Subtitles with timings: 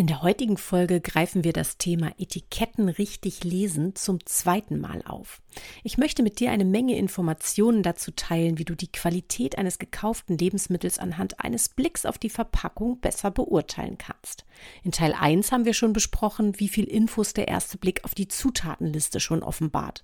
[0.00, 5.42] In der heutigen Folge greifen wir das Thema Etiketten richtig lesen zum zweiten Mal auf.
[5.84, 10.38] Ich möchte mit dir eine Menge Informationen dazu teilen, wie du die Qualität eines gekauften
[10.38, 14.46] Lebensmittels anhand eines Blicks auf die Verpackung besser beurteilen kannst.
[14.84, 18.28] In Teil 1 haben wir schon besprochen, wie viel Infos der erste Blick auf die
[18.28, 20.02] Zutatenliste schon offenbart.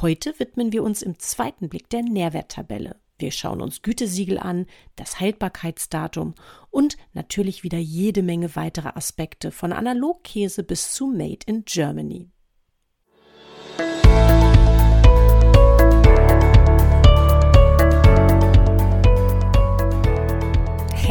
[0.00, 2.94] Heute widmen wir uns im zweiten Blick der Nährwerttabelle.
[3.22, 4.66] Wir schauen uns Gütesiegel an,
[4.96, 6.34] das Haltbarkeitsdatum
[6.70, 12.31] und natürlich wieder jede Menge weitere Aspekte von Analogkäse bis zu Made in Germany.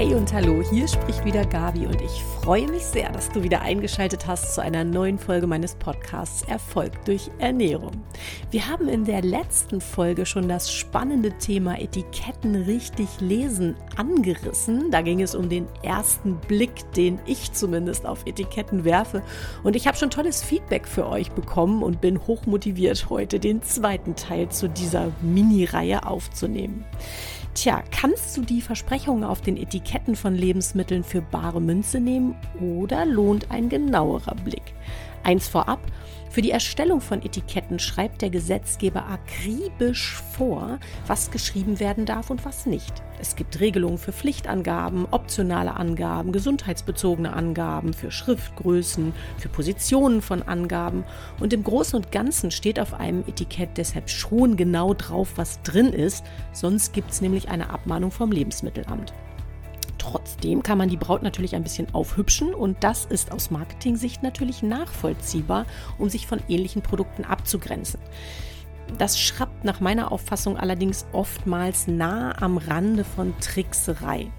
[0.02, 3.62] Hey und hallo, hier spricht wieder Gabi und ich freue mich sehr, dass du wieder
[3.62, 7.92] eingeschaltet hast zu einer neuen Folge meines Podcasts Erfolg durch Ernährung.
[8.50, 14.90] Wir haben in der letzten Folge schon das spannende Thema Etiketten richtig lesen angerissen.
[14.90, 19.22] Da ging es um den ersten Blick, den ich zumindest auf Etiketten werfe
[19.62, 24.16] und ich habe schon tolles Feedback für euch bekommen und bin hochmotiviert, heute den zweiten
[24.16, 26.86] Teil zu dieser Mini-Reihe aufzunehmen.
[27.54, 33.06] Tja, kannst du die Versprechungen auf den Etiketten von Lebensmitteln für bare Münze nehmen oder
[33.06, 34.74] lohnt ein genauerer Blick?
[35.24, 35.80] Eins vorab,
[36.32, 42.46] für die Erstellung von Etiketten schreibt der Gesetzgeber akribisch vor, was geschrieben werden darf und
[42.46, 43.04] was nicht.
[43.20, 51.04] Es gibt Regelungen für Pflichtangaben, optionale Angaben, gesundheitsbezogene Angaben, für Schriftgrößen, für Positionen von Angaben
[51.42, 55.92] und im Großen und Ganzen steht auf einem Etikett deshalb schon genau drauf, was drin
[55.92, 56.24] ist,
[56.54, 59.14] sonst gibt es nämlich eine Abmahnung vom Lebensmittelamt.
[60.02, 64.64] Trotzdem kann man die Braut natürlich ein bisschen aufhübschen und das ist aus Marketing-Sicht natürlich
[64.64, 65.68] nachvollziehbar,
[66.00, 68.00] um sich von ähnlichen Produkten abzugrenzen.
[68.98, 74.32] Das schrappt nach meiner Auffassung allerdings oftmals nah am Rande von Trickserei.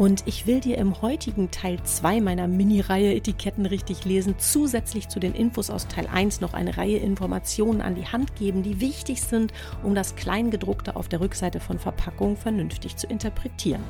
[0.00, 5.20] Und ich will dir im heutigen Teil 2 meiner Mini-Reihe Etiketten richtig lesen, zusätzlich zu
[5.20, 9.20] den Infos aus Teil 1 noch eine Reihe Informationen an die Hand geben, die wichtig
[9.20, 13.82] sind, um das Kleingedruckte auf der Rückseite von Verpackungen vernünftig zu interpretieren.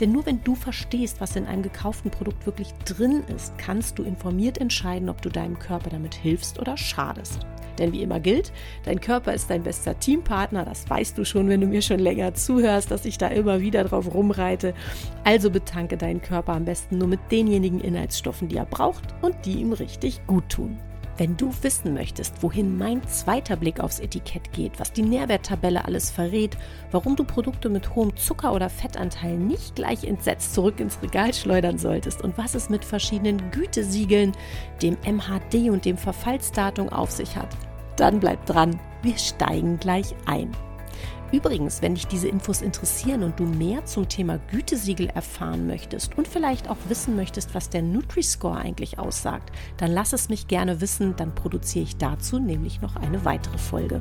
[0.00, 4.02] Denn nur wenn du verstehst, was in einem gekauften Produkt wirklich drin ist, kannst du
[4.02, 7.38] informiert entscheiden, ob du deinem Körper damit hilfst oder schadest.
[7.78, 8.52] Denn wie immer gilt,
[8.84, 10.64] dein Körper ist dein bester Teampartner.
[10.64, 13.84] Das weißt du schon, wenn du mir schon länger zuhörst, dass ich da immer wieder
[13.84, 14.74] drauf rumreite.
[15.24, 19.60] Also betanke deinen Körper am besten nur mit denjenigen Inhaltsstoffen, die er braucht und die
[19.60, 20.78] ihm richtig gut tun.
[21.16, 26.10] Wenn du wissen möchtest, wohin mein zweiter Blick aufs Etikett geht, was die Nährwerttabelle alles
[26.10, 26.56] verrät,
[26.90, 31.78] warum du Produkte mit hohem Zucker- oder Fettanteil nicht gleich entsetzt zurück ins Regal schleudern
[31.78, 34.32] solltest und was es mit verschiedenen Gütesiegeln,
[34.82, 37.56] dem MHD und dem Verfallsdatum auf sich hat,
[37.96, 40.50] dann bleib dran, wir steigen gleich ein.
[41.34, 46.28] Übrigens, wenn dich diese Infos interessieren und du mehr zum Thema Gütesiegel erfahren möchtest und
[46.28, 51.16] vielleicht auch wissen möchtest, was der Nutri-Score eigentlich aussagt, dann lass es mich gerne wissen,
[51.16, 54.00] dann produziere ich dazu nämlich noch eine weitere Folge.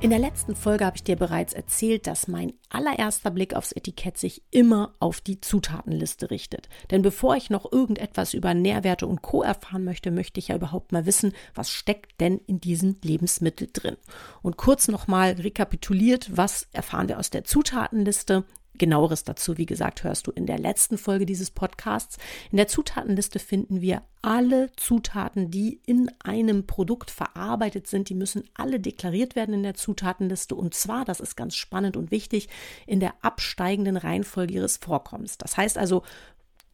[0.00, 4.16] In der letzten Folge habe ich dir bereits erzählt, dass mein allererster Blick aufs Etikett
[4.16, 6.68] sich immer auf die Zutatenliste richtet.
[6.92, 9.42] Denn bevor ich noch irgendetwas über Nährwerte und Co.
[9.42, 13.96] erfahren möchte, möchte ich ja überhaupt mal wissen, was steckt denn in diesem Lebensmittel drin.
[14.40, 18.44] Und kurz nochmal rekapituliert, was erfahren wir aus der Zutatenliste?
[18.78, 22.16] Genaueres dazu, wie gesagt, hörst du in der letzten Folge dieses Podcasts.
[22.50, 28.08] In der Zutatenliste finden wir alle Zutaten, die in einem Produkt verarbeitet sind.
[28.08, 30.54] Die müssen alle deklariert werden in der Zutatenliste.
[30.54, 32.48] Und zwar, das ist ganz spannend und wichtig,
[32.86, 35.38] in der absteigenden Reihenfolge ihres Vorkommens.
[35.38, 36.02] Das heißt also,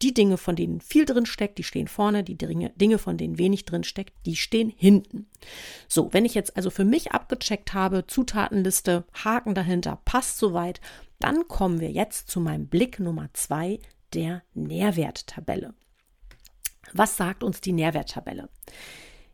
[0.02, 3.64] die Dinge, von denen viel drin steckt, die stehen vorne, die Dinge, von denen wenig
[3.64, 5.28] drin steckt, die stehen hinten.
[5.88, 10.80] So, wenn ich jetzt also für mich abgecheckt habe, Zutatenliste, Haken dahinter, passt soweit,
[11.24, 13.78] dann kommen wir jetzt zu meinem Blick Nummer zwei,
[14.12, 15.72] der Nährwerttabelle.
[16.92, 18.50] Was sagt uns die Nährwerttabelle?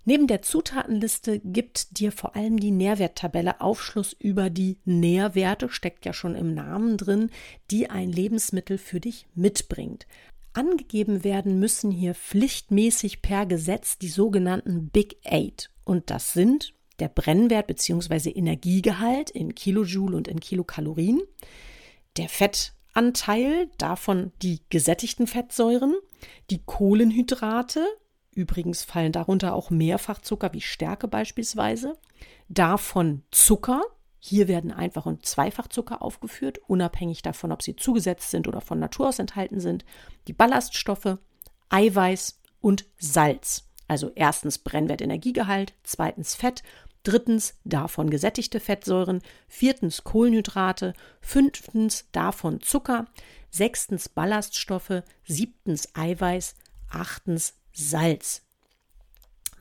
[0.05, 6.13] Neben der Zutatenliste gibt dir vor allem die Nährwerttabelle Aufschluss über die Nährwerte, steckt ja
[6.13, 7.29] schon im Namen drin,
[7.73, 10.07] die ein Lebensmittel für dich mitbringt.
[10.53, 15.71] Angegeben werden müssen hier pflichtmäßig per Gesetz die sogenannten Big Eight.
[15.83, 18.31] Und das sind der Brennwert bzw.
[18.31, 21.21] Energiegehalt in Kilojoule und in Kilokalorien,
[22.21, 25.95] der Fettanteil, davon die gesättigten Fettsäuren,
[26.51, 27.87] die Kohlenhydrate,
[28.35, 31.97] übrigens fallen darunter auch Mehrfachzucker wie Stärke beispielsweise,
[32.49, 33.83] davon Zucker,
[34.19, 39.09] hier werden Einfach- und Zweifachzucker aufgeführt, unabhängig davon, ob sie zugesetzt sind oder von Natur
[39.09, 39.87] aus enthalten sind,
[40.29, 41.17] die Ballaststoffe,
[41.71, 43.67] Eiweiß und Salz.
[43.89, 46.63] Also erstens Brennwert Energiegehalt, zweitens Fett,
[47.03, 53.07] drittens davon gesättigte Fettsäuren, viertens Kohlenhydrate, fünftens davon Zucker,
[53.51, 56.55] sechstens Ballaststoffe, siebtens Eiweiß,
[56.91, 58.43] achtens Salz.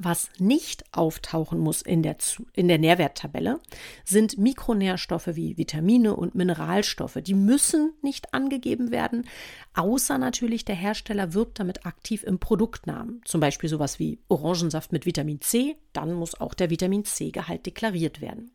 [0.01, 2.15] Was nicht auftauchen muss in der,
[2.53, 3.59] in der Nährwerttabelle,
[4.05, 7.17] sind Mikronährstoffe wie Vitamine und Mineralstoffe.
[7.21, 9.27] Die müssen nicht angegeben werden,
[9.73, 13.21] außer natürlich der Hersteller wirbt damit aktiv im Produktnamen.
[13.25, 18.21] Zum Beispiel sowas wie Orangensaft mit Vitamin C, dann muss auch der Vitamin C-Gehalt deklariert
[18.21, 18.51] werden.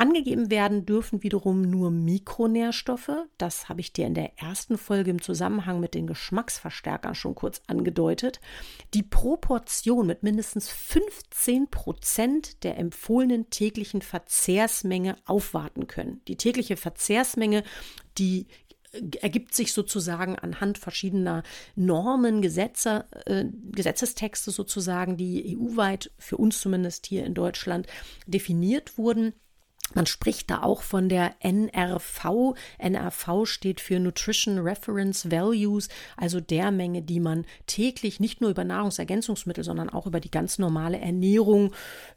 [0.00, 3.10] Angegeben werden dürfen wiederum nur Mikronährstoffe.
[3.36, 7.60] Das habe ich dir in der ersten Folge im Zusammenhang mit den Geschmacksverstärkern schon kurz
[7.66, 8.40] angedeutet.
[8.94, 16.22] Die Proportion mit mindestens 15 Prozent der empfohlenen täglichen Verzehrsmenge aufwarten können.
[16.28, 17.62] Die tägliche Verzehrsmenge,
[18.16, 18.46] die
[19.20, 21.42] ergibt sich sozusagen anhand verschiedener
[21.74, 27.86] Normen, Gesetze, äh, Gesetzestexte sozusagen, die EU-weit für uns zumindest hier in Deutschland
[28.26, 29.34] definiert wurden.
[29.94, 32.54] Man spricht da auch von der NRV.
[32.78, 38.64] NRV steht für Nutrition Reference Values, also der Menge, die man täglich nicht nur über
[38.64, 41.72] Nahrungsergänzungsmittel, sondern auch über die ganz normale Ernährung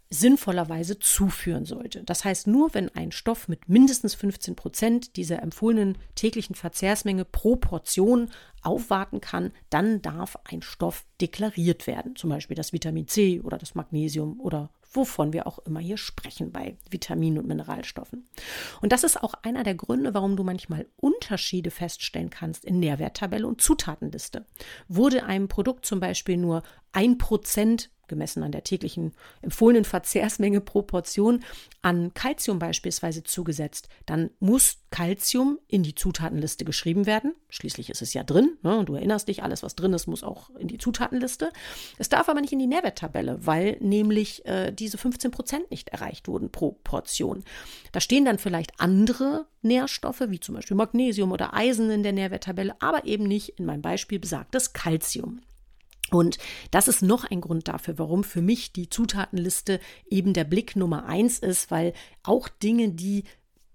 [0.09, 2.03] sinnvollerweise zuführen sollte.
[2.03, 7.55] Das heißt, nur wenn ein Stoff mit mindestens 15 Prozent dieser empfohlenen täglichen Verzehrsmenge pro
[7.55, 8.29] Portion
[8.61, 12.15] aufwarten kann, dann darf ein Stoff deklariert werden.
[12.15, 16.51] Zum Beispiel das Vitamin C oder das Magnesium oder wovon wir auch immer hier sprechen
[16.51, 18.25] bei Vitaminen und Mineralstoffen.
[18.81, 23.47] Und das ist auch einer der Gründe, warum du manchmal Unterschiede feststellen kannst in Nährwerttabelle
[23.47, 24.45] und Zutatenliste.
[24.87, 30.81] Wurde einem Produkt zum Beispiel nur ein Prozent gemessen an der täglichen empfohlenen Verzehrsmenge pro
[30.81, 31.43] Portion,
[31.81, 37.33] an Calcium beispielsweise zugesetzt, dann muss Calcium in die Zutatenliste geschrieben werden.
[37.49, 38.57] Schließlich ist es ja drin.
[38.61, 38.83] Ne?
[38.85, 41.51] Du erinnerst dich, alles, was drin ist, muss auch in die Zutatenliste.
[41.97, 46.27] Es darf aber nicht in die Nährwerttabelle, weil nämlich äh, diese 15 Prozent nicht erreicht
[46.27, 47.43] wurden pro Portion.
[47.91, 52.75] Da stehen dann vielleicht andere Nährstoffe, wie zum Beispiel Magnesium oder Eisen in der Nährwerttabelle,
[52.79, 55.41] aber eben nicht in meinem Beispiel besagtes Calcium.
[56.13, 56.37] Und
[56.71, 59.79] das ist noch ein Grund dafür, warum für mich die Zutatenliste
[60.09, 63.23] eben der Blick Nummer eins ist, weil auch Dinge, die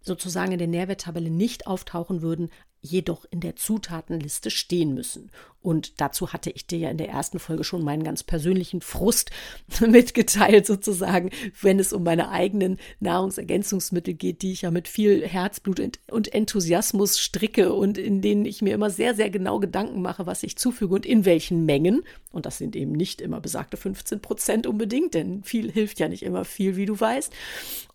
[0.00, 2.50] sozusagen in der Nährwerttabelle nicht auftauchen würden,
[2.80, 5.30] jedoch in der Zutatenliste stehen müssen.
[5.60, 9.30] Und dazu hatte ich dir ja in der ersten Folge schon meinen ganz persönlichen Frust
[9.80, 15.80] mitgeteilt, sozusagen, wenn es um meine eigenen Nahrungsergänzungsmittel geht, die ich ja mit viel Herzblut
[16.10, 20.42] und Enthusiasmus stricke und in denen ich mir immer sehr, sehr genau Gedanken mache, was
[20.42, 22.02] ich zufüge und in welchen Mengen.
[22.30, 26.22] Und das sind eben nicht immer besagte 15 Prozent unbedingt, denn viel hilft ja nicht
[26.22, 27.32] immer viel, wie du weißt.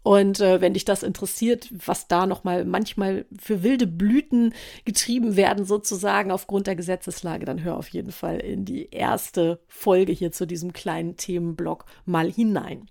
[0.03, 5.63] Und äh, wenn dich das interessiert, was da nochmal manchmal für wilde Blüten getrieben werden,
[5.63, 10.47] sozusagen aufgrund der Gesetzeslage, dann hör auf jeden Fall in die erste Folge hier zu
[10.47, 12.89] diesem kleinen Themenblock mal hinein.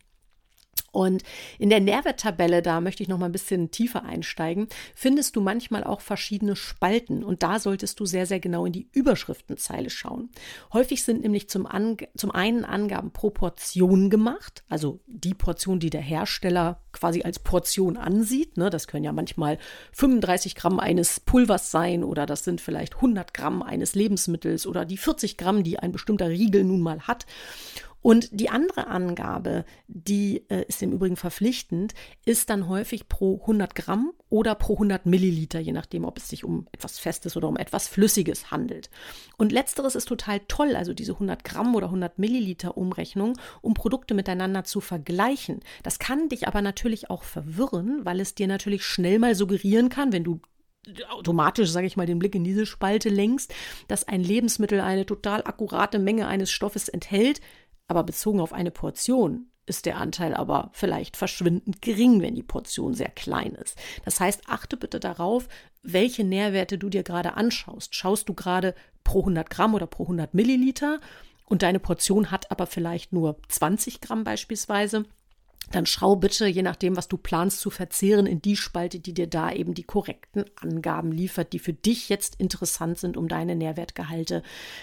[0.93, 1.23] Und
[1.59, 5.85] in der Nährwerttabelle, da möchte ich noch mal ein bisschen tiefer einsteigen, findest du manchmal
[5.85, 10.29] auch verschiedene Spalten und da solltest du sehr, sehr genau in die Überschriftenzeile schauen.
[10.73, 15.91] Häufig sind nämlich zum, Ange zum einen Angaben pro Portion gemacht, also die Portion, die
[15.91, 18.59] der Hersteller quasi als Portion ansieht.
[18.59, 18.69] Ne?
[18.69, 19.59] Das können ja manchmal
[19.93, 24.99] 35 Gramm eines Pulvers sein oder das sind vielleicht 100 Gramm eines Lebensmittels oder die
[24.99, 27.25] 40 Gramm, die ein bestimmter Riegel nun mal hat.
[28.02, 33.74] Und die andere Angabe, die äh, ist im Übrigen verpflichtend, ist dann häufig pro 100
[33.74, 37.56] Gramm oder pro 100 Milliliter, je nachdem, ob es sich um etwas Festes oder um
[37.56, 38.91] etwas Flüssiges handelt.
[39.38, 44.15] Und letzteres ist total toll, also diese 100 Gramm oder 100 Milliliter Umrechnung, um Produkte
[44.15, 45.60] miteinander zu vergleichen.
[45.82, 50.12] Das kann dich aber natürlich auch verwirren, weil es dir natürlich schnell mal suggerieren kann,
[50.12, 50.41] wenn du
[51.08, 53.55] automatisch, sage ich mal, den Blick in diese Spalte lenkst,
[53.86, 57.41] dass ein Lebensmittel eine total akkurate Menge eines Stoffes enthält,
[57.93, 62.94] aber bezogen auf eine Portion ist der Anteil aber vielleicht verschwindend gering, wenn die Portion
[62.94, 63.79] sehr klein ist.
[64.06, 65.46] Das heißt, achte bitte darauf,
[65.82, 67.94] welche Nährwerte du dir gerade anschaust.
[67.94, 71.01] Schaust du gerade pro 100 Gramm oder pro 100 Milliliter
[71.44, 75.05] und deine Portion hat aber vielleicht nur 20 Gramm beispielsweise,
[75.74, 79.26] dann schau bitte, je nachdem, was du planst zu verzehren, in die Spalte, die dir
[79.26, 84.43] da eben die korrekten Angaben liefert, die für dich jetzt interessant sind, um deine Nährwertgehalte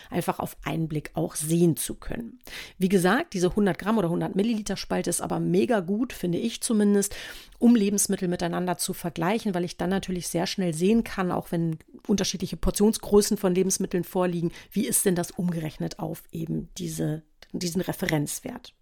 [0.10, 2.40] einfach auf einen Blick auch sehen zu können.
[2.78, 6.62] Wie gesagt, diese 100 Gramm oder 100 Milliliter Spalte ist aber mega gut, finde ich
[6.62, 7.16] zumindest,
[7.60, 11.78] um Lebensmittel miteinander zu vergleichen, weil ich dann natürlich sehr schnell sehen kann, auch wenn
[12.08, 18.74] unterschiedliche Portionsgrößen von Lebensmitteln vorliegen, wie ist denn das umgerechnet auf eben diese, diesen Referenzwert.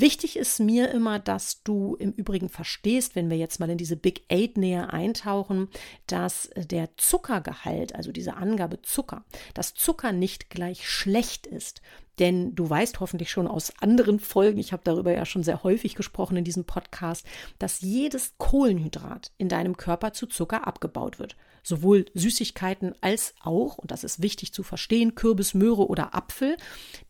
[0.00, 3.96] Wichtig ist mir immer, dass du im Übrigen verstehst, wenn wir jetzt mal in diese
[3.96, 5.66] Big Eight näher eintauchen,
[6.06, 9.24] dass der Zuckergehalt, also diese Angabe Zucker,
[9.54, 11.82] dass Zucker nicht gleich schlecht ist.
[12.20, 15.96] Denn du weißt hoffentlich schon aus anderen Folgen, ich habe darüber ja schon sehr häufig
[15.96, 17.26] gesprochen in diesem Podcast,
[17.58, 21.36] dass jedes Kohlenhydrat in deinem Körper zu Zucker abgebaut wird.
[21.64, 26.56] Sowohl Süßigkeiten als auch, und das ist wichtig zu verstehen, Kürbis, Möhre oder Apfel,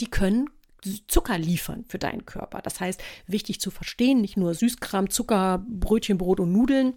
[0.00, 0.48] die können
[1.08, 2.60] Zucker liefern für deinen Körper.
[2.62, 6.94] Das heißt, wichtig zu verstehen, nicht nur Süßkram, Zucker, Brötchen, Brot und Nudeln,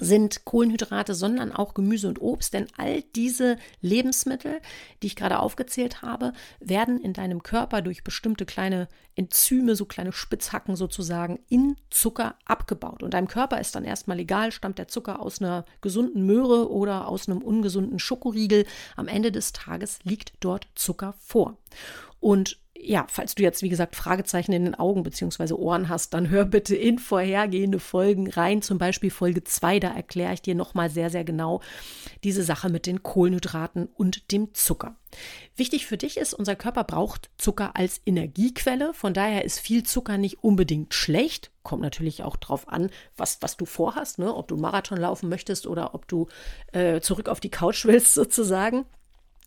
[0.00, 2.54] sind Kohlenhydrate, sondern auch Gemüse und Obst.
[2.54, 4.60] Denn all diese Lebensmittel,
[5.02, 10.12] die ich gerade aufgezählt habe, werden in deinem Körper durch bestimmte kleine Enzyme, so kleine
[10.12, 13.02] Spitzhacken sozusagen, in Zucker abgebaut.
[13.02, 17.06] Und deinem Körper ist dann erstmal egal, stammt der Zucker aus einer gesunden Möhre oder
[17.06, 18.64] aus einem ungesunden Schokoriegel.
[18.96, 21.58] Am Ende des Tages liegt dort Zucker vor.
[22.20, 25.54] Und ja, falls du jetzt, wie gesagt, Fragezeichen in den Augen bzw.
[25.54, 30.34] Ohren hast, dann hör bitte in vorhergehende Folgen rein, zum Beispiel Folge 2, da erkläre
[30.34, 31.60] ich dir nochmal sehr, sehr genau
[32.24, 34.96] diese Sache mit den Kohlenhydraten und dem Zucker.
[35.56, 40.18] Wichtig für dich ist, unser Körper braucht Zucker als Energiequelle, von daher ist viel Zucker
[40.18, 41.50] nicht unbedingt schlecht.
[41.62, 44.34] Kommt natürlich auch drauf an, was, was du vorhast, ne?
[44.34, 46.28] ob du einen Marathon laufen möchtest oder ob du
[46.72, 48.86] äh, zurück auf die Couch willst sozusagen.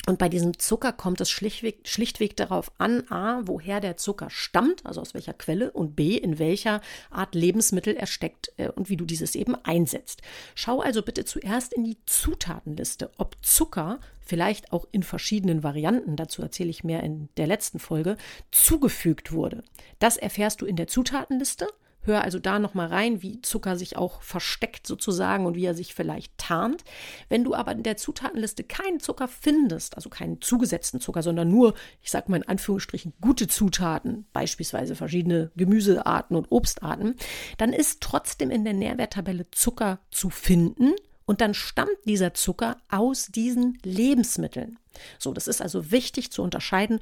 [0.05, 4.85] Und bei diesem Zucker kommt es schlichtweg, schlichtweg darauf an, a, woher der Zucker stammt,
[4.85, 8.97] also aus welcher Quelle, und b, in welcher Art Lebensmittel er steckt äh, und wie
[8.97, 10.21] du dieses eben einsetzt.
[10.55, 16.41] Schau also bitte zuerst in die Zutatenliste, ob Zucker, vielleicht auch in verschiedenen Varianten, dazu
[16.41, 18.17] erzähle ich mehr in der letzten Folge,
[18.51, 19.63] zugefügt wurde.
[19.99, 21.67] Das erfährst du in der Zutatenliste
[22.03, 25.95] Hör also da nochmal rein, wie Zucker sich auch versteckt sozusagen und wie er sich
[25.95, 26.83] vielleicht tarnt.
[27.29, 31.73] Wenn du aber in der Zutatenliste keinen Zucker findest, also keinen zugesetzten Zucker, sondern nur,
[32.01, 37.15] ich sag mal in Anführungsstrichen, gute Zutaten, beispielsweise verschiedene Gemüsearten und Obstarten,
[37.57, 40.93] dann ist trotzdem in der Nährwerttabelle Zucker zu finden.
[41.25, 44.77] Und dann stammt dieser Zucker aus diesen Lebensmitteln.
[45.17, 46.99] So, das ist also wichtig zu unterscheiden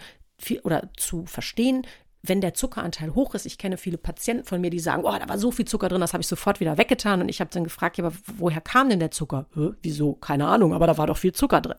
[0.64, 1.86] oder zu verstehen,
[2.24, 5.28] wenn der Zuckeranteil hoch ist, ich kenne viele Patienten von mir, die sagen, oh, da
[5.28, 7.22] war so viel Zucker drin, das habe ich sofort wieder weggetan.
[7.22, 9.48] Und ich habe dann gefragt, ja, aber woher kam denn der Zucker?
[9.56, 10.14] Hä, wieso?
[10.14, 11.78] Keine Ahnung, aber da war doch viel Zucker drin.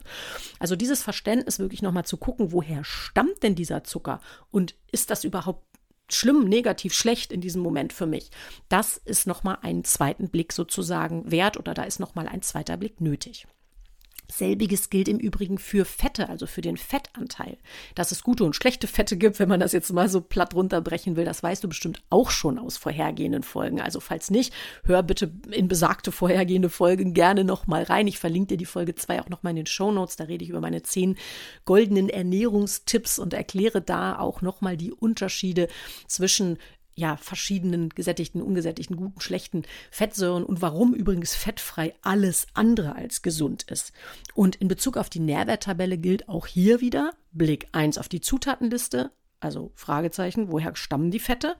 [0.59, 4.21] Also dieses Verständnis wirklich nochmal zu gucken, woher stammt denn dieser Zucker?
[4.51, 5.65] Und ist das überhaupt
[6.11, 8.31] schlimm, negativ, schlecht in diesem Moment für mich?
[8.69, 13.01] Das ist nochmal einen zweiten Blick sozusagen wert oder da ist nochmal ein zweiter Blick
[13.01, 13.47] nötig.
[14.33, 17.59] Selbiges gilt im Übrigen für Fette, also für den Fettanteil.
[17.95, 21.17] Dass es gute und schlechte Fette gibt, wenn man das jetzt mal so platt runterbrechen
[21.17, 23.81] will, das weißt du bestimmt auch schon aus vorhergehenden Folgen.
[23.81, 24.53] Also falls nicht,
[24.85, 28.07] hör bitte in besagte vorhergehende Folgen gerne nochmal rein.
[28.07, 30.17] Ich verlinke dir die Folge 2 auch nochmal in den Show Notes.
[30.17, 31.17] Da rede ich über meine zehn
[31.65, 35.69] goldenen Ernährungstipps und erkläre da auch nochmal die Unterschiede
[36.07, 36.59] zwischen
[36.95, 43.65] ja, verschiedenen gesättigten, ungesättigten, guten, schlechten Fettsäuren und warum übrigens fettfrei alles andere als gesund
[43.65, 43.93] ist.
[44.35, 49.11] Und in Bezug auf die Nährwerttabelle gilt auch hier wieder Blick 1 auf die Zutatenliste,
[49.43, 51.57] also Fragezeichen, woher stammen die Fette?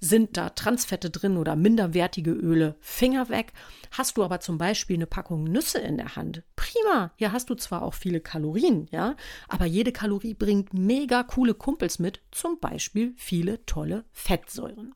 [0.00, 2.76] Sind da Transfette drin oder minderwertige Öle?
[2.80, 3.52] Finger weg.
[3.90, 6.42] Hast du aber zum Beispiel eine Packung Nüsse in der Hand?
[6.56, 7.12] Prima.
[7.16, 9.16] Hier hast du zwar auch viele Kalorien, ja,
[9.48, 14.94] aber jede Kalorie bringt mega coole Kumpels mit, zum Beispiel viele tolle Fettsäuren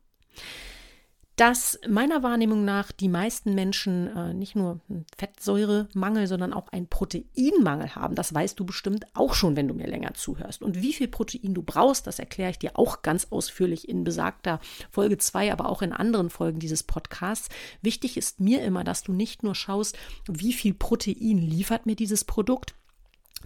[1.37, 6.87] dass meiner Wahrnehmung nach die meisten Menschen äh, nicht nur einen Fettsäuremangel, sondern auch einen
[6.87, 8.15] Proteinmangel haben.
[8.15, 10.63] Das weißt du bestimmt auch schon, wenn du mir länger zuhörst.
[10.63, 14.59] Und wie viel Protein du brauchst, das erkläre ich dir auch ganz ausführlich in besagter
[14.89, 17.49] Folge 2, aber auch in anderen Folgen dieses Podcasts.
[17.83, 19.95] Wichtig ist mir immer, dass du nicht nur schaust,
[20.27, 22.73] wie viel Protein liefert mir dieses Produkt,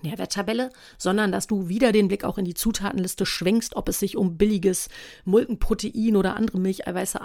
[0.02, 4.18] Nährwerttabelle, sondern dass du wieder den Blick auch in die Zutatenliste schwenkst, ob es sich
[4.18, 4.90] um billiges
[5.26, 7.20] Mulkenprotein oder andere Milcheiweiße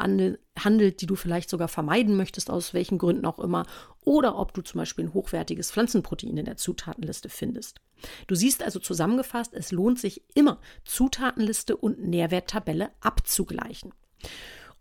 [0.58, 3.66] handelt, die du vielleicht sogar vermeiden möchtest, aus welchen Gründen auch immer,
[4.04, 7.80] oder ob du zum Beispiel ein hochwertiges Pflanzenprotein in der Zutatenliste findest.
[8.26, 13.92] Du siehst also zusammengefasst, es lohnt sich immer, Zutatenliste und Nährwerttabelle abzugleichen.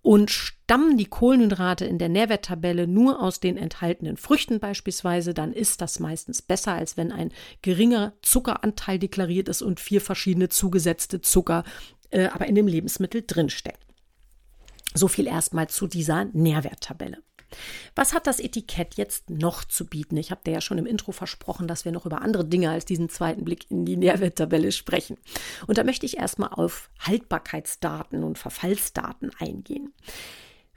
[0.05, 5.81] Und stammen die Kohlenhydrate in der Nährwerttabelle nur aus den enthaltenen Früchten beispielsweise, dann ist
[5.81, 7.31] das meistens besser, als wenn ein
[7.63, 11.63] geringer Zuckeranteil deklariert ist und vier verschiedene zugesetzte Zucker
[12.11, 13.81] äh, aber in dem Lebensmittel drinstecken.
[14.93, 17.23] So viel erstmal zu dieser Nährwerttabelle.
[17.95, 20.17] Was hat das Etikett jetzt noch zu bieten?
[20.17, 22.85] Ich habe dir ja schon im Intro versprochen, dass wir noch über andere Dinge als
[22.85, 25.17] diesen zweiten Blick in die Nährwerttabelle sprechen.
[25.67, 29.93] Und da möchte ich erstmal auf Haltbarkeitsdaten und Verfallsdaten eingehen.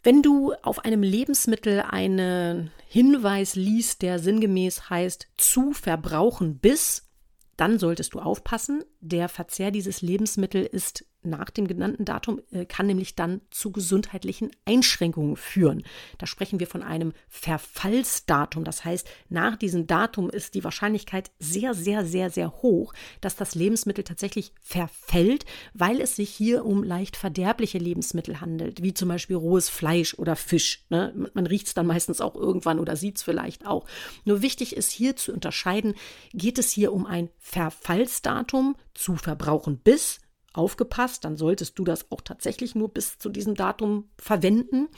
[0.02, 7.08] Wenn du auf einem Lebensmittel einen Hinweis liest, der sinngemäß heißt zu verbrauchen bis,
[7.56, 8.84] dann solltest du aufpassen.
[9.00, 14.50] Der Verzehr dieses Lebensmittels ist nach dem genannten Datum äh, kann nämlich dann zu gesundheitlichen
[14.64, 15.82] Einschränkungen führen.
[16.18, 18.64] Da sprechen wir von einem Verfallsdatum.
[18.64, 23.54] Das heißt, nach diesem Datum ist die Wahrscheinlichkeit sehr, sehr, sehr, sehr hoch, dass das
[23.54, 25.44] Lebensmittel tatsächlich verfällt,
[25.74, 30.36] weil es sich hier um leicht verderbliche Lebensmittel handelt, wie zum Beispiel rohes Fleisch oder
[30.36, 30.84] Fisch.
[30.88, 31.12] Ne?
[31.34, 33.86] Man riecht es dann meistens auch irgendwann oder sieht es vielleicht auch.
[34.24, 35.94] Nur wichtig ist hier zu unterscheiden,
[36.32, 40.20] geht es hier um ein Verfallsdatum zu verbrauchen bis
[40.58, 44.88] aufgepasst, dann solltest du das auch tatsächlich nur bis zu diesem Datum verwenden.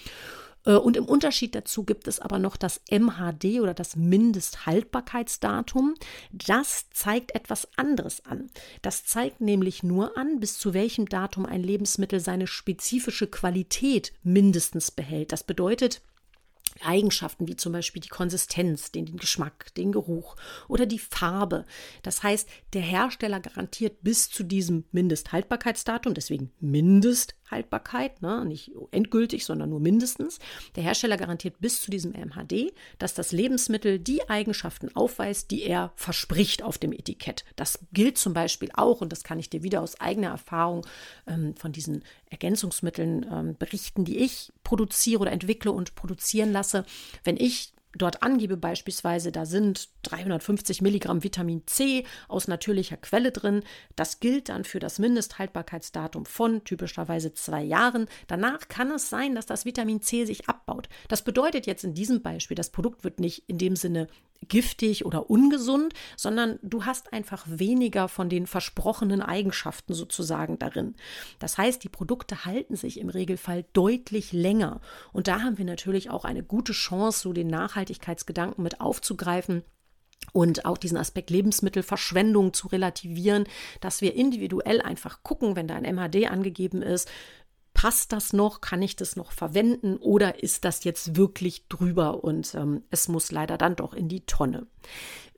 [0.64, 5.94] Äh, und im Unterschied dazu gibt es aber noch das MHD oder das Mindesthaltbarkeitsdatum.
[6.32, 8.50] Das zeigt etwas anderes an.
[8.82, 14.90] Das zeigt nämlich nur an, bis zu welchem Datum ein Lebensmittel seine spezifische Qualität mindestens
[14.90, 15.32] behält.
[15.32, 16.02] Das bedeutet,
[16.82, 20.36] Eigenschaften wie zum Beispiel die Konsistenz, den, den, Geschmack, den Geruch
[20.68, 21.64] oder die Farbe.
[22.02, 26.52] Das heißt, der Hersteller garantiert bis zu diesem Mindesthaltbarkeitsdatum, deswegen
[27.50, 30.38] Mindesthaltbarkeit, ne, nicht endgültig, sondern nur mindestens.
[30.76, 35.92] Der Hersteller garantiert bis zu diesem MHD, dass das Lebensmittel die Eigenschaften aufweist, die er
[35.96, 37.44] verspricht auf dem Etikett.
[37.56, 40.86] Das gilt zum Beispiel auch, und das kann ich dir wieder aus eigener Erfahrung
[41.26, 46.84] ähm, von diesen Ergänzungsmitteln ähm, berichten, die ich produziere oder entwickle und produzieren lasse.
[47.24, 53.62] Wenn ich dort angebe beispielsweise, da sind 350 Milligramm Vitamin C aus natürlicher Quelle drin.
[53.96, 58.06] Das gilt dann für das Mindesthaltbarkeitsdatum von typischerweise zwei Jahren.
[58.26, 60.88] Danach kann es sein, dass das Vitamin C sich abbaut.
[61.08, 64.06] Das bedeutet jetzt in diesem Beispiel, das Produkt wird nicht in dem Sinne
[64.48, 70.94] giftig oder ungesund, sondern du hast einfach weniger von den versprochenen Eigenschaften sozusagen darin.
[71.38, 74.80] Das heißt, die Produkte halten sich im Regelfall deutlich länger.
[75.12, 79.62] Und da haben wir natürlich auch eine gute Chance, so den Nachhaltigkeitsgedanken mit aufzugreifen
[80.32, 83.44] und auch diesen Aspekt Lebensmittelverschwendung zu relativieren,
[83.80, 87.10] dass wir individuell einfach gucken, wenn da ein MHD angegeben ist,
[87.80, 92.54] passt das noch, kann ich das noch verwenden oder ist das jetzt wirklich drüber und
[92.54, 94.66] ähm, es muss leider dann doch in die Tonne.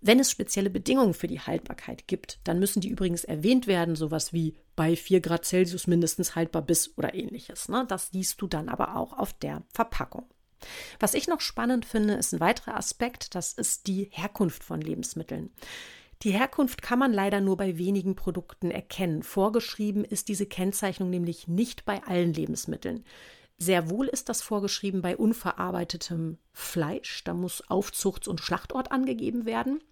[0.00, 4.32] Wenn es spezielle Bedingungen für die Haltbarkeit gibt, dann müssen die übrigens erwähnt werden, sowas
[4.32, 7.68] wie bei 4 Grad Celsius mindestens haltbar bis oder ähnliches.
[7.68, 7.84] Ne?
[7.86, 10.24] Das siehst du dann aber auch auf der Verpackung.
[10.98, 15.50] Was ich noch spannend finde, ist ein weiterer Aspekt, das ist die Herkunft von Lebensmitteln.
[16.22, 19.24] Die Herkunft kann man leider nur bei wenigen Produkten erkennen.
[19.24, 23.04] Vorgeschrieben ist diese Kennzeichnung nämlich nicht bei allen Lebensmitteln.
[23.58, 27.24] Sehr wohl ist das vorgeschrieben bei unverarbeitetem Fleisch.
[27.24, 29.82] Da muss Aufzuchts- und Schlachtort angegeben werden.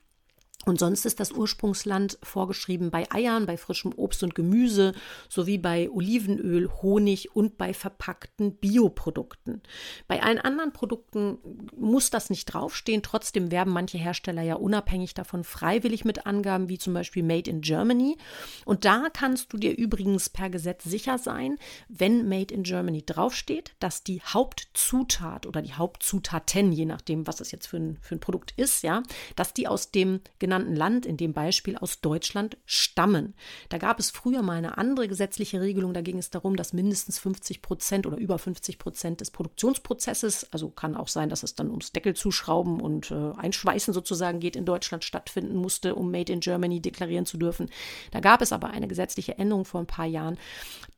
[0.67, 4.93] Und sonst ist das Ursprungsland vorgeschrieben bei Eiern, bei frischem Obst und Gemüse
[5.31, 9.63] sowie bei Olivenöl, Honig und bei verpackten Bioprodukten.
[10.07, 11.39] Bei allen anderen Produkten
[11.75, 13.03] muss das nicht draufstehen.
[13.03, 17.63] Trotzdem werben manche Hersteller ja unabhängig davon freiwillig mit Angaben wie zum Beispiel Made in
[17.63, 18.19] Germany.
[18.67, 21.57] Und da kannst du dir übrigens per Gesetz sicher sein,
[21.89, 27.51] wenn Made in Germany draufsteht, dass die Hauptzutat oder die Hauptzutaten, je nachdem, was es
[27.51, 29.03] jetzt für ein, für ein Produkt ist, ja,
[29.37, 33.35] dass die aus dem genannten Land, in dem Beispiel aus Deutschland, stammen.
[33.69, 37.21] Da gab es früher mal eine andere gesetzliche Regelung, da ging es darum, dass mindestens
[37.21, 41.71] 50 Prozent oder über 50 Prozent des Produktionsprozesses, also kann auch sein, dass es dann
[41.71, 46.41] ums Deckel zuschrauben und äh, Einschweißen sozusagen geht, in Deutschland stattfinden musste, um Made in
[46.41, 47.71] Germany deklarieren zu dürfen.
[48.11, 50.37] Da gab es aber eine gesetzliche Änderung vor ein paar Jahren,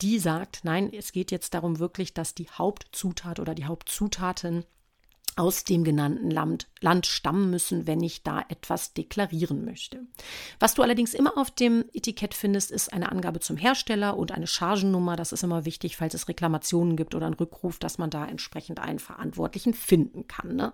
[0.00, 4.64] die sagt, nein, es geht jetzt darum wirklich, dass die Hauptzutat oder die Hauptzutaten
[5.37, 10.01] aus dem genannten Land, Land, stammen müssen, wenn ich da etwas deklarieren möchte.
[10.59, 14.47] Was du allerdings immer auf dem Etikett findest, ist eine Angabe zum Hersteller und eine
[14.47, 15.16] Chargennummer.
[15.16, 18.81] Das ist immer wichtig, falls es Reklamationen gibt oder einen Rückruf, dass man da entsprechend
[18.81, 20.57] einen Verantwortlichen finden kann.
[20.57, 20.73] Ne?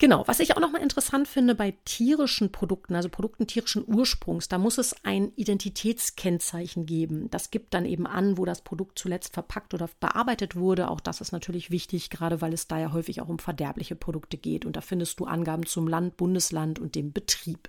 [0.00, 4.56] Genau, was ich auch nochmal interessant finde bei tierischen Produkten, also Produkten tierischen Ursprungs, da
[4.56, 7.28] muss es ein Identitätskennzeichen geben.
[7.30, 10.88] Das gibt dann eben an, wo das Produkt zuletzt verpackt oder bearbeitet wurde.
[10.88, 14.36] Auch das ist natürlich wichtig, gerade weil es da ja häufig auch um verderbliche Produkte
[14.36, 14.64] geht.
[14.64, 17.68] Und da findest du Angaben zum Land, Bundesland und dem Betrieb.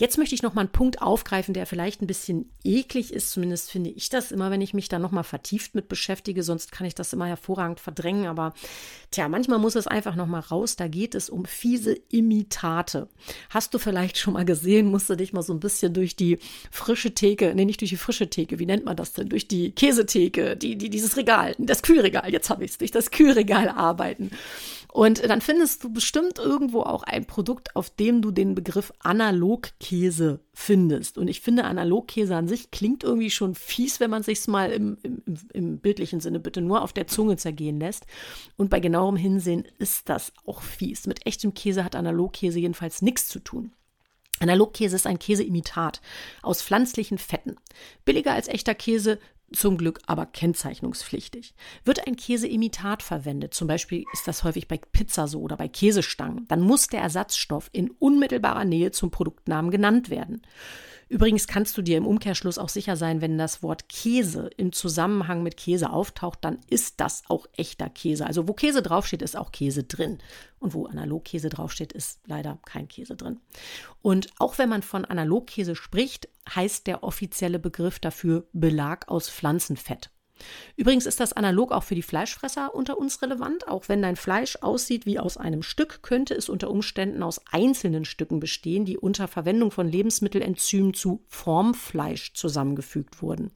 [0.00, 3.32] Jetzt möchte ich noch mal einen Punkt aufgreifen, der vielleicht ein bisschen eklig ist.
[3.32, 6.44] Zumindest finde ich das immer, wenn ich mich da noch mal vertieft mit beschäftige.
[6.44, 8.26] Sonst kann ich das immer hervorragend verdrängen.
[8.26, 8.54] Aber
[9.10, 10.76] tja, manchmal muss es einfach noch mal raus.
[10.76, 13.08] Da geht es um fiese Imitate.
[13.50, 14.86] Hast du vielleicht schon mal gesehen?
[14.86, 16.38] Musst du dich mal so ein bisschen durch die
[16.70, 18.60] frische Theke, nee, nicht durch die frische Theke.
[18.60, 19.28] Wie nennt man das denn?
[19.28, 22.30] Durch die Käsetheke, die, die dieses Regal, das Kühlregal.
[22.30, 24.30] Jetzt habe ich es durch das Kühlregal arbeiten.
[24.98, 30.40] Und dann findest du bestimmt irgendwo auch ein Produkt, auf dem du den Begriff Analogkäse
[30.52, 31.18] findest.
[31.18, 34.98] Und ich finde, Analogkäse an sich klingt irgendwie schon fies, wenn man sich mal im,
[35.04, 38.06] im, im bildlichen Sinne bitte nur auf der Zunge zergehen lässt.
[38.56, 41.06] Und bei genauerem Hinsehen ist das auch fies.
[41.06, 43.70] Mit echtem Käse hat Analogkäse jedenfalls nichts zu tun.
[44.40, 46.00] Analogkäse ist ein Käseimitat
[46.42, 47.54] aus pflanzlichen Fetten.
[48.04, 49.20] Billiger als echter Käse,
[49.52, 51.54] zum Glück aber kennzeichnungspflichtig.
[51.84, 56.46] Wird ein Käseimitat verwendet, zum Beispiel ist das häufig bei Pizza so oder bei Käsestangen,
[56.48, 60.42] dann muss der Ersatzstoff in unmittelbarer Nähe zum Produktnamen genannt werden.
[61.08, 65.42] Übrigens kannst du dir im Umkehrschluss auch sicher sein, wenn das Wort Käse im Zusammenhang
[65.42, 68.26] mit Käse auftaucht, dann ist das auch echter Käse.
[68.26, 70.18] Also wo Käse draufsteht, ist auch Käse drin.
[70.58, 73.40] Und wo Analogkäse draufsteht, ist leider kein Käse drin.
[74.02, 80.10] Und auch wenn man von Analogkäse spricht, heißt der offizielle Begriff dafür Belag aus Pflanzenfett.
[80.76, 83.68] Übrigens ist das analog auch für die Fleischfresser unter uns relevant.
[83.68, 88.04] Auch wenn dein Fleisch aussieht wie aus einem Stück, könnte es unter Umständen aus einzelnen
[88.04, 93.52] Stücken bestehen, die unter Verwendung von Lebensmittelenzymen zu Formfleisch zusammengefügt wurden.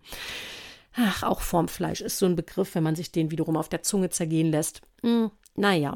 [0.95, 4.11] Ach, auch Formfleisch ist so ein Begriff, wenn man sich den wiederum auf der Zunge
[4.11, 4.83] zergehen lässt.
[5.03, 5.95] Hm, naja,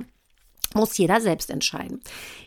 [0.74, 2.00] muss jeder selbst entscheiden.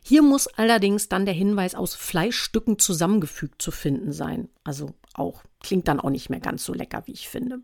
[0.04, 4.50] Hier muss allerdings dann der Hinweis aus Fleischstücken zusammengefügt zu finden sein.
[4.64, 7.60] Also auch klingt dann auch nicht mehr ganz so lecker, wie ich finde.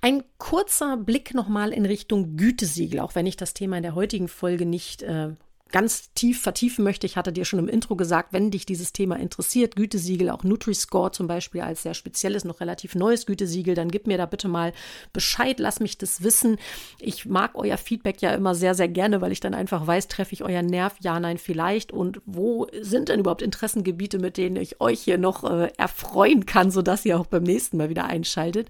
[0.00, 4.28] Ein kurzer Blick nochmal in Richtung Gütesiegel, auch wenn ich das Thema in der heutigen
[4.28, 5.30] Folge nicht äh,
[5.72, 7.06] ganz tief vertiefen möchte.
[7.06, 11.10] Ich hatte dir schon im Intro gesagt, wenn dich dieses Thema interessiert, Gütesiegel, auch Nutri-Score
[11.10, 14.72] zum Beispiel als sehr spezielles, noch relativ neues Gütesiegel, dann gib mir da bitte mal
[15.12, 16.58] Bescheid, lass mich das wissen.
[17.00, 20.34] Ich mag euer Feedback ja immer sehr, sehr gerne, weil ich dann einfach weiß, treffe
[20.34, 24.80] ich euren Nerv, ja, nein, vielleicht und wo sind denn überhaupt Interessengebiete, mit denen ich
[24.80, 28.68] euch hier noch äh, erfreuen kann, sodass ihr auch beim nächsten Mal wieder einschaltet.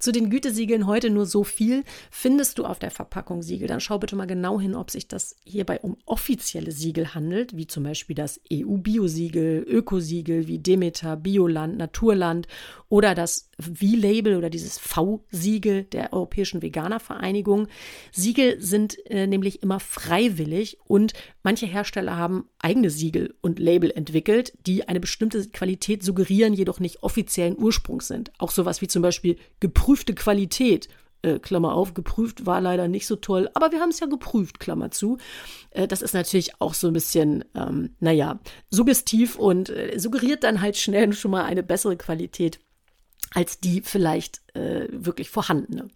[0.00, 1.84] Zu den Gütesiegeln heute nur so viel.
[2.10, 5.36] Findest du auf der Verpackung Siegel, dann schau bitte mal genau hin, ob sich das
[5.44, 11.76] hierbei um offiziell offizielle Siegel handelt, wie zum Beispiel das EU-Biosiegel, Ökosiegel wie Demeter, Bioland,
[11.76, 12.48] Naturland
[12.88, 17.68] oder das V-Label oder dieses V-Siegel der Europäischen Veganervereinigung.
[18.12, 24.54] Siegel sind äh, nämlich immer freiwillig und manche Hersteller haben eigene Siegel und Label entwickelt,
[24.66, 28.32] die eine bestimmte Qualität suggerieren, jedoch nicht offiziellen Ursprungs sind.
[28.38, 30.88] Auch sowas wie zum Beispiel geprüfte Qualität
[31.22, 34.60] äh, Klammer auf, geprüft war leider nicht so toll, aber wir haben es ja geprüft,
[34.60, 35.18] Klammer zu.
[35.70, 40.60] Äh, das ist natürlich auch so ein bisschen, ähm, naja, suggestiv und äh, suggeriert dann
[40.60, 42.60] halt schnell schon mal eine bessere Qualität
[43.34, 45.88] als die vielleicht äh, wirklich vorhandene.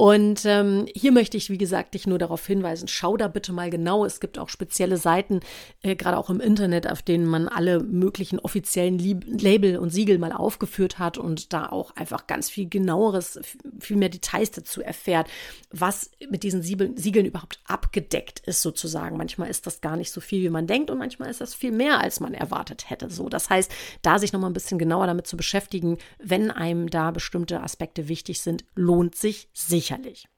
[0.00, 3.68] Und ähm, hier möchte ich, wie gesagt, dich nur darauf hinweisen, schau da bitte mal
[3.68, 4.06] genau.
[4.06, 5.40] Es gibt auch spezielle Seiten,
[5.82, 10.16] äh, gerade auch im Internet, auf denen man alle möglichen offiziellen Lieb Label und Siegel
[10.16, 13.40] mal aufgeführt hat und da auch einfach ganz viel genaueres,
[13.78, 15.28] viel mehr Details dazu erfährt,
[15.70, 19.18] was mit diesen Siebeln, Siegeln überhaupt abgedeckt ist, sozusagen.
[19.18, 21.72] Manchmal ist das gar nicht so viel, wie man denkt und manchmal ist das viel
[21.72, 23.10] mehr, als man erwartet hätte.
[23.10, 27.10] So, das heißt, da sich nochmal ein bisschen genauer damit zu beschäftigen, wenn einem da
[27.10, 30.28] bestimmte Aspekte wichtig sind, lohnt sich sicher sicherlich.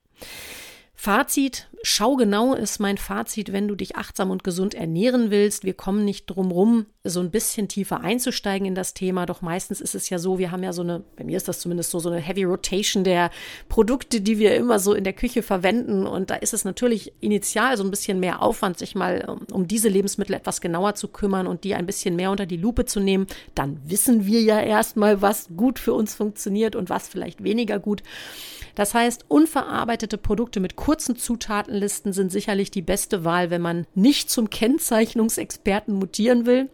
[1.05, 5.65] Fazit, schau genau ist mein Fazit, wenn du dich achtsam und gesund ernähren willst.
[5.65, 9.27] Wir kommen nicht drum rum, so ein bisschen tiefer einzusteigen in das Thema.
[9.27, 11.59] Doch meistens ist es ja so, wir haben ja so eine, bei mir ist das
[11.59, 13.33] zumindest so, so eine Heavy Rotation der
[13.69, 16.07] Produkte, die wir immer so in der Küche verwenden.
[16.07, 19.89] Und da ist es natürlich initial so ein bisschen mehr Aufwand, sich mal um, diese
[19.89, 23.27] Lebensmittel etwas genauer zu kümmern und die ein bisschen mehr unter die Lupe zu nehmen.
[23.57, 28.05] Dann wissen wir ja erstmal, was gut für uns funktioniert und was vielleicht weniger gut.
[28.75, 34.31] Das heißt, unverarbeitete Produkte mit kurzen Zutatenlisten sind sicherlich die beste Wahl, wenn man nicht
[34.31, 36.71] zum Kennzeichnungsexperten mutieren will.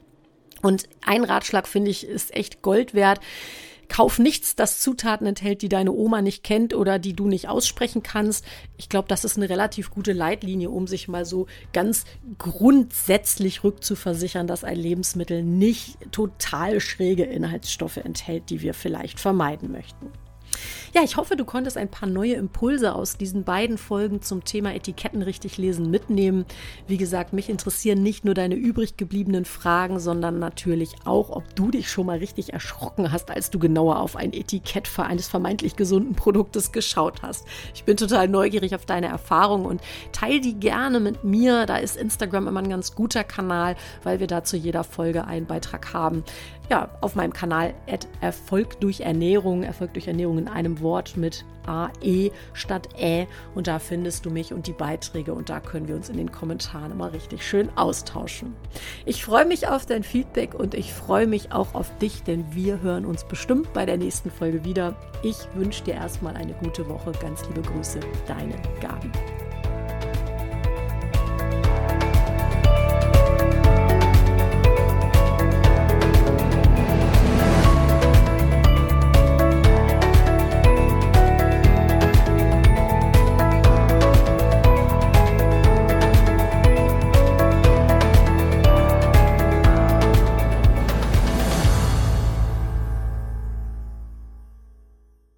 [0.63, 3.21] Und ein Ratschlag finde ich ist echt Gold wert.
[3.89, 8.03] Kauf nichts, das Zutaten enthält, die deine Oma nicht kennt oder die du nicht aussprechen
[8.03, 8.45] kannst.
[8.77, 12.05] Ich glaube, das ist eine relativ gute Leitlinie, um sich mal so ganz
[12.37, 20.13] grundsätzlich rückzuversichern, dass ein Lebensmittel nicht total schräge Inhaltsstoffe enthält, die wir vielleicht vermeiden möchten.
[20.95, 24.75] Ja, ich hoffe, du konntest ein paar neue Impulse aus diesen beiden Folgen zum Thema
[24.75, 26.47] Etiketten richtig lesen mitnehmen.
[26.87, 31.71] Wie gesagt, mich interessieren nicht nur deine übrig gebliebenen Fragen, sondern natürlich auch, ob du
[31.71, 35.77] dich schon mal richtig erschrocken hast, als du genauer auf ein Etikett für eines vermeintlich
[35.77, 37.47] gesunden Produktes geschaut hast.
[37.75, 41.67] Ich bin total neugierig auf deine Erfahrungen und teile die gerne mit mir.
[41.67, 45.47] Da ist Instagram immer ein ganz guter Kanal, weil wir da zu jeder Folge einen
[45.47, 46.25] Beitrag haben
[46.71, 47.75] ja, auf meinem Kanal
[48.21, 53.27] Erfolg durch Ernährung, Erfolg durch Ernährung in einem Wort mit AE statt Ä.
[53.55, 56.33] Und da findest du mich und die Beiträge und da können wir uns in den
[56.33, 58.55] Kommentaren immer richtig schön austauschen.
[59.07, 62.81] Ich freue mich auf dein Feedback und ich freue mich auch auf dich, denn wir
[62.81, 64.95] hören uns bestimmt bei der nächsten Folge wieder.
[65.23, 67.13] Ich wünsche dir erstmal eine gute Woche.
[67.21, 69.11] Ganz liebe Grüße, deine Gabi.